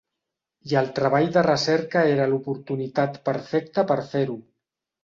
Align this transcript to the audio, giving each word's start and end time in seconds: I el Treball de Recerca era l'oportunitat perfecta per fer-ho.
I 0.71 0.73
el 0.81 0.89
Treball 0.99 1.29
de 1.35 1.43
Recerca 1.49 2.03
era 2.17 2.27
l'oportunitat 2.33 3.23
perfecta 3.31 3.87
per 3.95 4.01
fer-ho. 4.15 4.43